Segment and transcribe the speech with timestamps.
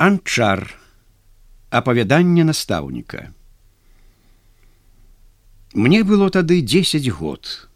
[0.00, 0.62] Анчар
[1.68, 3.34] апавяданне настаўніка.
[5.74, 7.68] Мне было тады 10 год.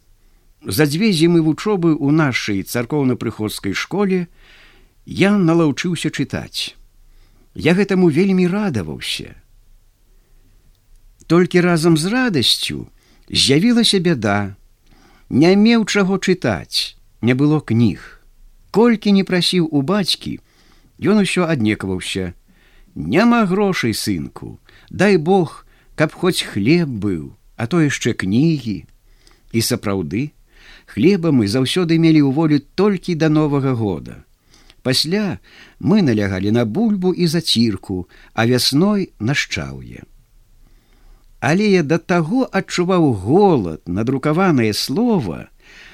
[0.65, 4.29] За дзве зімы вучобы ў нашай царкоўна-прыходскай школе
[5.05, 6.72] я налаўчыўся чытаць.
[7.53, 9.37] Я гэтаму вельмі радаваўся.
[11.29, 12.88] Толькі разам з радасцю
[13.29, 14.56] з'явілася бяда,
[15.29, 18.01] не меў чаго чытаць, не было кніг.
[18.73, 20.41] Колькі не прасіў у бацькі,
[20.98, 22.34] Ён усё аднекаваўся:
[22.95, 28.87] Няма грошай сынку, дай Бог, каб хоць хлеб быў, а то яшчэ кнігі.
[29.53, 30.30] І сапраўды,
[30.87, 34.23] хлеба мы заўсёды мелі ў волю толькі да новага года.
[34.83, 35.39] Пасля
[35.80, 40.05] мы налягалі на бульбу і зацірку, а вясной нашчаўе.
[41.41, 45.48] Але я да таго адчуваў голад, надрукаванае слово,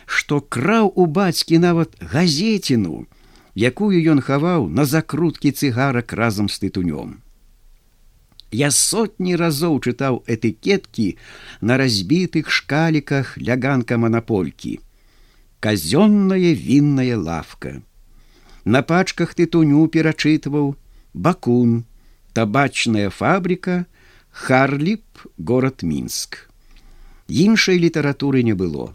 [0.06, 3.06] што краў у бацькі нават газеціну,
[3.54, 7.18] якую ён хаваў на закруткі цыгарак разам з тытунём.
[8.51, 11.16] Я сотні разоў чытаў этыкеткі
[11.60, 14.80] на разбітых шкаліках ляганка манаполькі.
[15.60, 17.82] Казённая вінная лавка.
[18.65, 20.74] На пачках тытуню перачытваў
[21.15, 21.84] бакун,
[22.32, 23.87] табачная фабрика,
[24.30, 25.02] Харліп,
[25.38, 26.48] город мінск.
[27.28, 28.95] Іншай літаратуры не было.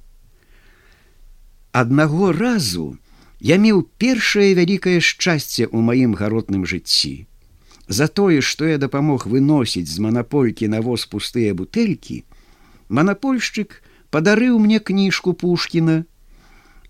[1.72, 2.98] Аднаго разу,
[3.40, 7.28] я меў першае вялікае шчасце ў маім гаротным жыцці.
[7.88, 12.24] За тое, што я дапамог выносіць з манаполькі на воз пустыя бутэлькі,
[12.90, 16.06] манапольшчык падарыў мне кніжку Пушкіна.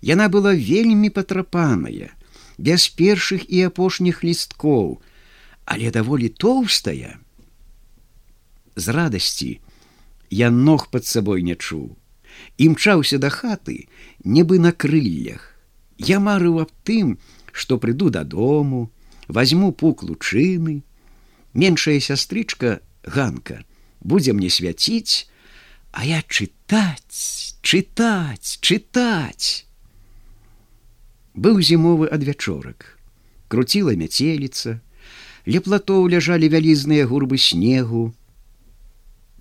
[0.00, 2.14] Яна была вельмі патрапаная,
[2.58, 5.02] без першых і апошніх лісткоў,
[5.64, 7.18] але даволі тоўстая.
[8.76, 9.60] З радасці
[10.30, 11.96] я ног пад сабой не чуў,
[12.56, 13.88] імчаўся да хаты,
[14.24, 15.55] нібы на крыллях
[15.98, 17.18] Я марыў аб тым,
[17.52, 18.90] што прыйду дадому,
[19.28, 20.82] возьму пук лучыны,
[21.54, 23.64] меншая сястрычка ганка
[24.06, 25.28] будзе мне свяціць,
[25.90, 29.66] а я чытаць, чытаць, чытаць.
[31.34, 32.96] Быў зімовы адвячорак,
[33.48, 34.78] круціла мяцеліца,
[35.46, 38.12] ля платоў ляжалі вялізныя гурбы снегу.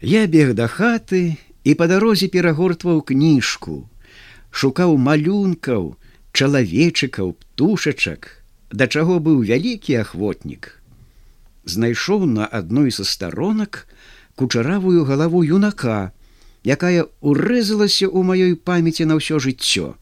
[0.01, 3.85] Я бег да хаты і па дарозе перагортваў кніжку,
[4.51, 5.96] шукаў малюнкаў,
[6.35, 8.28] чалавечыкаў птушачак
[8.72, 10.84] да чаго быў вялікі ахвотнік.
[11.63, 13.88] Знайшоў на адной са старонак
[14.35, 16.12] кучаравую галаву юнака
[16.75, 19.95] якая урэзалася ў маёй памяці на ўсё жыццё.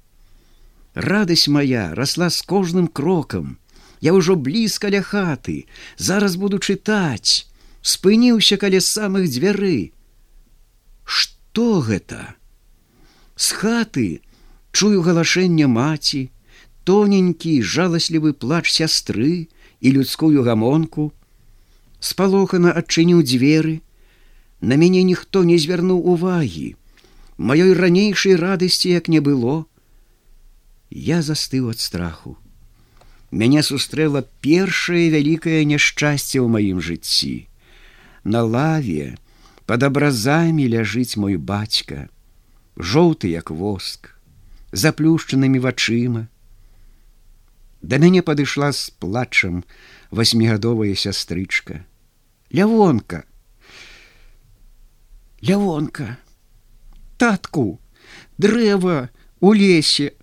[0.98, 3.58] Радасць моя росла з кожным крокам.
[4.02, 7.46] Я ўжо блізка ля хаты зараз буду чытаць.
[7.84, 9.94] Спыніўся каля самых дзвяры.
[11.06, 12.36] Что гэта?
[13.36, 14.33] З хаты на
[14.74, 16.28] чую галашэнне маці,
[16.84, 19.48] тоненькі жаласлівы плач сястры
[19.80, 21.14] і людскую гамонку,
[22.02, 23.80] спалохана адчыніў дзверы,
[24.64, 26.68] На мяне ніхто не звярнуў увагі,
[27.36, 29.56] маёй ранейшай радасці як не было.
[30.90, 32.38] Я застыў ад страху.
[33.42, 37.34] Мяне сустрэла першае вялікае няшчасце ў маім жыцці.
[38.24, 39.20] На лаве
[39.68, 42.08] под абразамі ляжыць мой бацька,
[42.80, 44.13] жоўты як воск
[44.74, 46.28] заплюшчанымі вачыма.
[47.82, 49.64] Да мяне падышла з плачам
[50.12, 51.86] васьмігадовая сястрычка.
[52.50, 53.24] Лявонка,
[55.42, 56.18] Лявонка,
[57.18, 57.82] татку,
[58.38, 60.14] дрэва у лесе.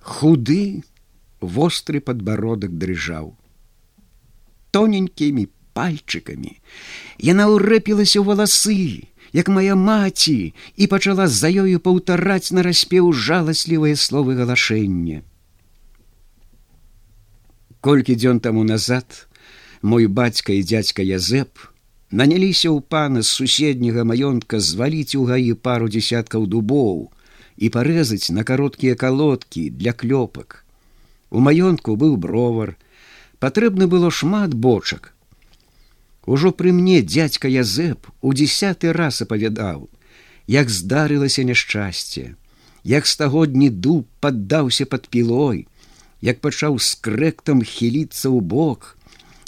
[0.00, 0.82] Худы
[1.40, 3.36] востры падбародак дрыжаў.
[4.70, 6.56] Тоненькімі пальчыкамі
[7.20, 8.80] яна ўрэпілася ў валасы,
[9.32, 15.22] як моя маці і пачала за ёю паўтараць на распеў жаласлівыя словы галашэння.
[17.80, 19.26] Колькі дзён таму назад
[19.82, 21.58] мой бацька і дядзька Язэп
[22.10, 27.10] наняліся ў пана з суседняга маёнтка зваліць у гаі пару десяткаў дубоў
[27.56, 30.62] і парэзаць на кароткія калодкі для клёпак.
[31.30, 32.76] У маёнтку быў бровар,
[33.38, 35.15] патрэбна было шмат бочак,
[36.26, 39.86] Ужо пры мне дядька Язэп у десяты раз апавядаў,
[40.50, 42.34] як здарылася няшчасце,
[42.82, 45.68] як стагодні дуб паддаўся под пілой,
[46.20, 48.98] як пачаў скрэктам хіліцца ў бок,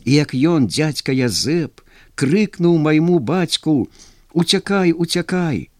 [0.07, 1.83] і як ён дядька Язэп
[2.15, 3.91] крыкнуў майму бацьку:
[4.31, 5.71] уцякай, уцякай,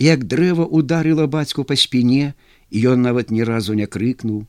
[0.00, 2.32] як дрэва ударыла бацьку па спіне,
[2.72, 4.48] і ён нават ні разу не крыкнуў.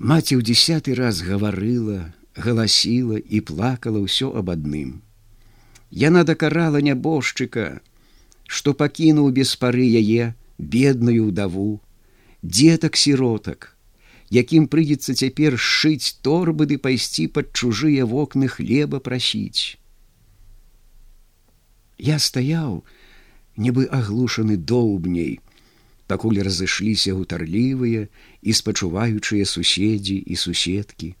[0.00, 5.02] Маці ў десяты раз гаварыла, галасіла і плакала ўсё аб адным.
[5.90, 7.80] Яна дакарала нябожчыка,
[8.46, 11.80] што пакінуў без пары яе бедную ўдаву,
[12.42, 13.70] дзетак сіротак,
[14.30, 19.78] якім прыйдзецца цяпер сшыць торбы ды пайсці пад чужыя вокны хлеба прасіць.
[21.98, 22.82] Я стаяў,
[23.56, 25.38] нібы аглушаны доўбняй,
[26.10, 28.08] пакуль разышліся гутарлівыя
[28.42, 31.14] і спачуваючыя суседзі і суседкі.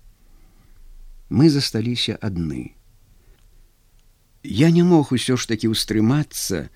[1.28, 2.74] Мы засталіся адны.
[4.42, 6.68] Я не мог усё ж такі ўстрымацца,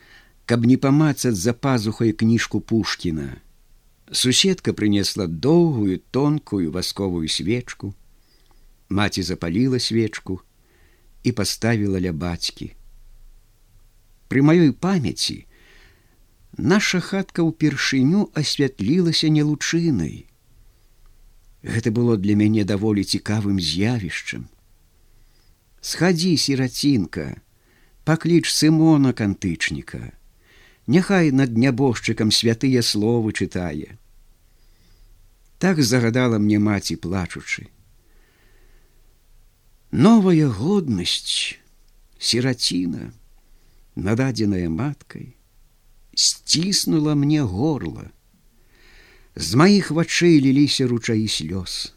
[0.49, 3.37] каб не памацаць за пазухай кніжку Пушкіна.
[4.11, 7.93] Суседка прынесла доўгую тонкую васковую свечку.
[8.89, 10.41] Маці запаліла свечку
[11.23, 12.73] і паставіла ля бацькі.
[14.33, 15.45] Пры маёй памяці
[16.57, 20.25] наша хатка ўпершыню асвятлілася не лучынай.
[21.63, 24.47] Гэта было для мяне даволі цікавым з'явішчам.
[25.81, 27.41] Схадзі сірацінка,
[28.05, 30.13] пакліч сымона кантычніка,
[30.89, 34.01] Няхай над нябожчыкам святыя словы чытае.
[35.61, 37.69] Так загадала мне маці плачучы.
[39.93, 41.61] Новая годнасць,
[42.17, 43.13] сіраціна,
[43.97, 45.37] нададзеная маткай,
[46.17, 48.09] сціснула мне горла.
[49.39, 51.95] З маіх вачэй ліліся ручаі слёз.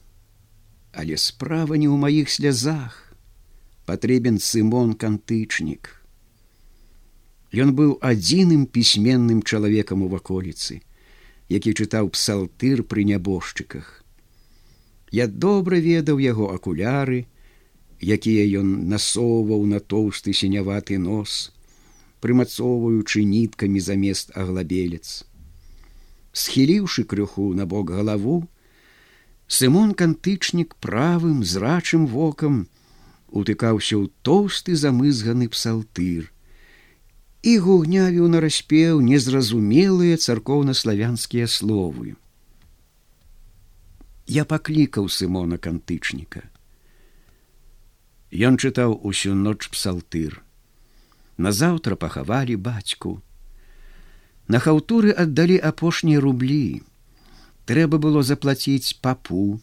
[0.93, 3.17] Але справа не ў маіх слязах,
[3.89, 5.89] патрэбен сымон кантычнік.
[7.49, 10.85] Ён быў адзіным пісьменным чалавекам у ваколіцы,
[11.49, 13.89] які чытаў псалтыр пры нябожчыках.
[15.09, 17.25] Я добра ведаў яго акуляры,
[18.05, 21.49] якія ён насоўваў на тоўсты сіняваты нос,
[22.21, 25.25] прымацоўваючы ніткамі замест аглабелец.
[26.31, 28.47] Схіліўшы крыху на бок галаву,
[29.51, 32.67] Сымон кантычнік правым зрачым вокам
[33.35, 36.29] утыкаўся ў тоўсты замызганы псалтыр
[37.43, 42.15] і гугнявіў нараспеў незразумелыя царкоўна-славянскія словы.
[44.23, 46.47] Я паклікаў сымона кантычніка.
[48.31, 50.39] Ён чытаў усю ноч псалтыр
[51.35, 53.19] назаўтра пахавалі бацьку.
[54.51, 56.83] На хаўтуры аддалі апошнія рублі.
[57.71, 59.61] Трэба было заплаціць папу.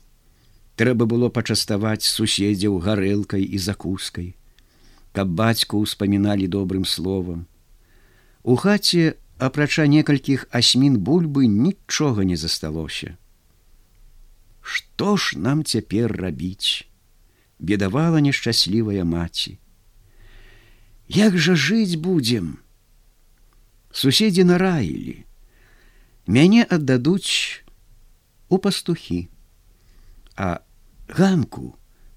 [0.81, 4.29] Трэба было пачаставаць суседзяў гарэлкай і закускай,
[5.13, 7.43] каб бацьку ўспаміналі добрым словам.
[8.45, 13.19] У хаце, апрача некалькіх асьмін бульбы нічога не засталося.
[14.63, 16.89] Што ж нам цяпер рабіць?
[17.59, 19.59] бедавала нешчаслівая маці.
[21.09, 22.49] Як жа жыць будзем?
[23.99, 25.25] Суседзі нараілі.
[26.31, 27.67] Мяне аддадуць
[28.49, 29.29] у пастухі,
[30.37, 30.61] А
[31.09, 31.75] ганку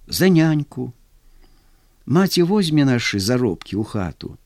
[0.07, 0.94] за няньку.
[2.06, 4.38] Маці возьме нашы заробкі ў хату.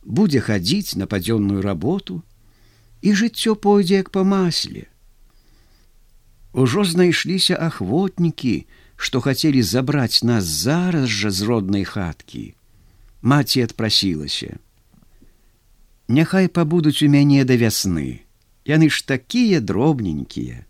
[0.00, 2.22] Будзе хадзіць на падзённую работу,
[3.04, 4.88] і жыццё пойдзе як па масле.
[6.56, 8.64] Ужо знайшліся ахвотнікі,
[8.96, 12.56] што хацелі забраць нас зараз жа з роднай хаткі
[13.22, 14.56] маці адпрасілася.
[16.08, 18.24] Няхай пабудуць у мяне да вясны.
[18.64, 20.64] Яны ж такія дробненькія.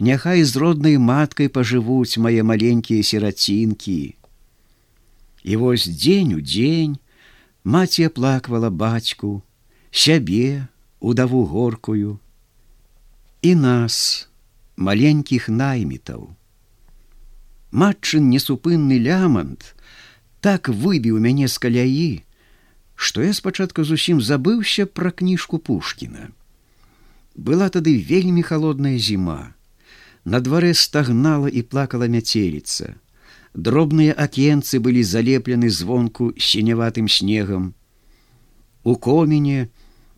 [0.00, 4.16] Няхай з роднай маткай пажывуць мае маленькія сірацінкі.
[5.44, 6.96] І вось дзень у дзень
[7.64, 9.42] маці аплаквала бацьку,
[9.90, 10.68] сябе,
[11.00, 12.18] удаву горкую.
[13.42, 14.28] І нас,
[14.76, 16.32] маленькіх наймітаў.
[17.70, 19.76] Матчын несупынны лямант,
[20.40, 22.24] так выбіў мяне з каляі,
[23.00, 26.28] што я спачатку зусім забыўся пра кніжку Пушкіна.
[27.48, 29.54] Была тады вельмі холодная зіма.
[30.28, 32.92] На дварэ стагнала і плакала мяцеліца.
[33.54, 37.72] Дробныя акенцы былі залеплены звонку сіняватым снегам.
[38.84, 39.68] У коміне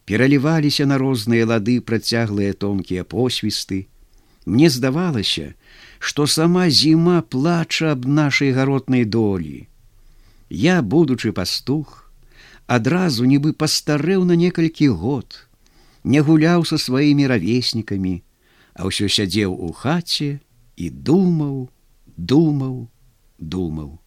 [0.05, 3.87] пераліваліся на розныя лады працяглыя тонкія посвісты.
[4.45, 5.55] Мне здавалася,
[5.99, 9.69] што сама зіма плача аб нашай гаротнай долі
[10.53, 12.02] я будучы пастух
[12.77, 15.39] адразу нібы пастарэў на некалькі год
[16.15, 18.15] не гуляў са сваімі равеснікамі
[18.75, 20.41] а ўсё сядзеў у хаце
[20.77, 21.69] і думаў
[22.17, 22.89] думаў
[23.39, 23.99] думаў.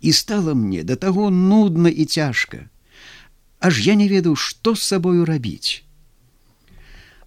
[0.00, 2.68] І стала мне да таго нудна і цяжка
[3.64, 5.84] аж я не ведаў што з сабою рабіць.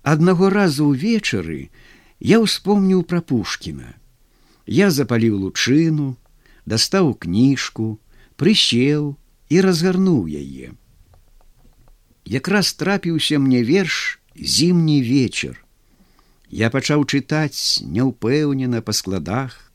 [0.03, 1.69] Аднаго разу ўвечары
[2.19, 3.95] я ўспомніў пра пушкіна.
[4.67, 6.15] Я запаліў лучыну
[6.67, 7.97] дастаў кніжку,
[8.35, 9.15] прысеў
[9.49, 10.73] і разгарнуў яе.
[12.25, 15.63] Якраз трапіўся мне верш зімні вечар.
[16.49, 19.71] Я пачаў чытаць няўпэўнена па складах.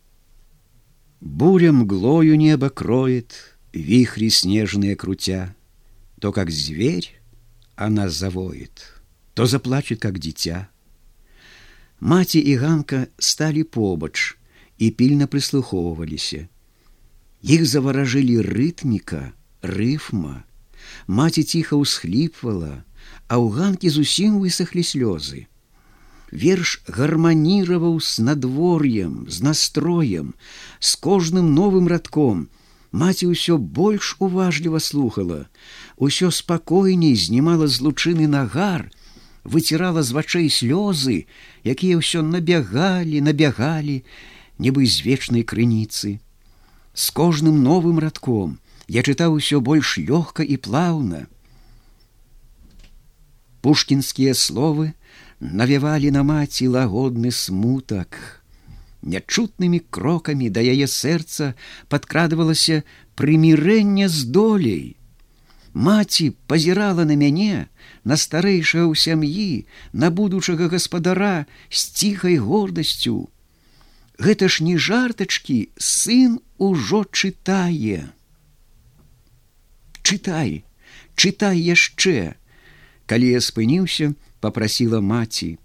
[1.21, 5.55] Буря мглою неба кроет, вихри снежные крутя,
[6.21, 7.21] то как зверь
[7.77, 9.01] она завоет,
[9.35, 10.69] то заплачет как дитя.
[12.01, 14.37] Маці і ганка сталі побач
[14.79, 16.49] і пільна прыслухоўваліся.
[17.43, 19.31] Іх заваражылі рытміка,
[19.63, 20.45] рыфма.
[21.07, 22.83] Маці ціха ўсхліпвала,
[23.31, 25.47] а ў ганкі зусім высохлі слёзы.
[26.33, 30.35] Верш гарманіраваў з надвор'ем, з настроем,
[30.81, 32.49] з кожным новым радком.
[32.93, 35.49] Маці ўсё больш уважліва слухала,
[35.97, 38.93] усё спакойней знімала з лучыны нагар,
[39.45, 41.25] выцірала з вачэй слёзы,
[41.65, 44.05] якія ўсё набягалі, набягалі,
[44.61, 46.21] нібы з вечнай крыніцы.
[46.93, 48.62] З кожным новым радком
[48.93, 51.25] я чытаў усё больш лёгка і плаўна.
[53.65, 54.93] Пушкінскія словы
[55.41, 58.19] навявалі на маці лагодны смутак.
[59.03, 61.55] Нячутнымі крокамі да яе сэрца
[61.89, 62.83] падкрадвалася
[63.17, 64.85] прымірэнне з долей.
[65.73, 67.67] Маці пазірала на мяне,
[68.05, 73.33] на старэйшае ў сям'і, на будучага гаспадара з ціхай гордасцю,
[74.23, 78.13] Гэта ж не жартачкі, сын ужо чытае.
[80.03, 80.65] Чытай,
[81.17, 82.35] чытай яшчэ,
[83.07, 85.59] калі я спыніўся, попрасіла маці.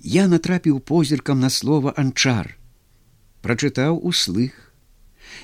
[0.00, 2.56] Я натрапіў позіркам на слова анчар,
[3.42, 4.72] прачытаў услых,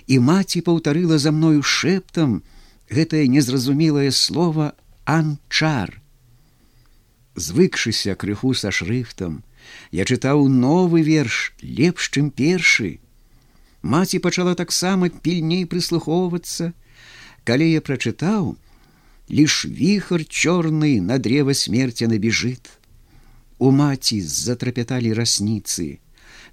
[0.06, 2.42] і маці паўтарыла за мною шэптам
[2.90, 4.72] гэтае незразумелае слово
[5.04, 6.00] анчар.
[7.36, 9.44] Звыкшыся крыху са шрыфтам,
[9.90, 12.98] Я чытаў новы верш лепш, чым першы.
[13.82, 16.72] Маці пачала таксама пільней прыслухоўвацца.
[17.45, 18.55] Калі я прачытаў,
[19.29, 22.69] лишь віхар чорны на древа смерти набежит.
[23.57, 25.99] У маці затрапяталі расніцы.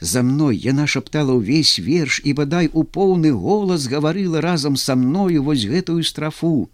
[0.00, 5.42] За мной яна шаптала ўвесь верш і бадай у поўны голас гаварыла разам са мною
[5.42, 6.70] вось гэтую страфу.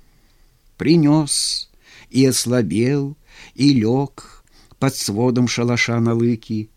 [0.77, 1.71] Принёс
[2.11, 3.17] і аслабел
[3.55, 4.45] і лёг,
[4.79, 6.69] под сводом шалаша на лыки,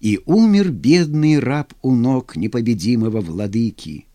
[0.00, 4.06] и умер бедный раб у ног непобедимого владыки.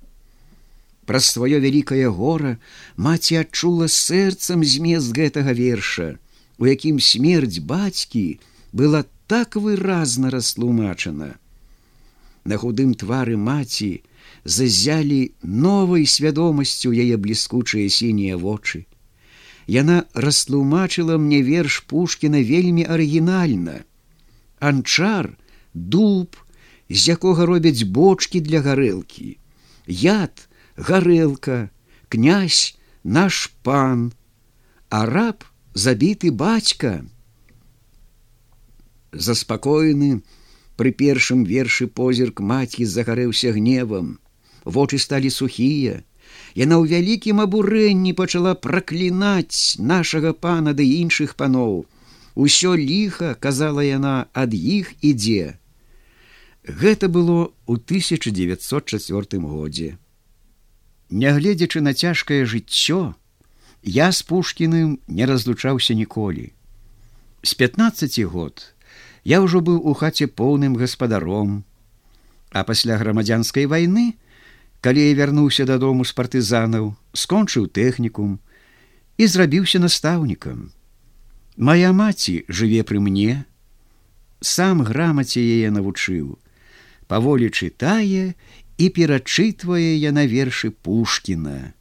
[1.06, 2.56] Про свое великое гора
[2.96, 6.16] маці адчула сэрцам змест гэтага верша,
[6.56, 8.40] у якім смерць бацькі
[8.72, 11.36] была так выразна растлумачана.
[12.44, 14.00] На худым твары маці
[14.44, 18.84] зазялі новай свядомасцю яе бліскучыя сінія вочы.
[19.68, 23.84] Яна растлумачыла мне верш Пушкіна вельмі арыгінальна.
[24.60, 25.36] Анчар,
[25.72, 26.36] дуб,
[26.88, 29.36] з якога робяць бочки для гарэлкі.
[29.88, 31.70] Яд, гарэлка,
[32.08, 34.12] князь, наш пан,
[34.88, 37.04] араб забіты бацька.
[39.12, 40.22] Заспакоены,
[40.76, 44.18] пры першым вершы позірк маці загарэўся гневам.
[44.64, 46.02] Вочы сталі сухія,
[46.54, 51.84] Яна ў вялікім абурэнні пачала праклінаць нашага пана ды іншых паноў.
[52.34, 55.58] Усё ліха, казала яна, ад іх ідзе.
[56.66, 59.98] Гэта было ў 1904 годзе.
[61.14, 63.14] Нягледзячы на цяжкае жыццё,
[63.86, 66.50] я з пушкіным не разлучаўся ніколі.
[67.46, 68.74] З 15 год
[69.22, 71.62] я ўжо быў у хаце поўным гаспадаром,
[72.50, 74.18] а пасля грамадзянскай вайны,
[74.82, 78.42] калі я вярнуўся дадому з партызанаў, скончыў тэхнікум
[79.14, 80.74] і зрабіўся настаўнікам.
[81.54, 83.46] Мая маці жыве пры мне,
[84.42, 86.34] сам грамаце яе навучыў,
[87.06, 88.34] паволі чытае
[88.78, 91.74] і перачытвае яна вершы Пушкіна.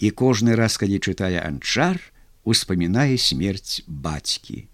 [0.00, 2.00] І кожны раз, калі чытае анчар,
[2.44, 4.68] успамінае смерць бацькі.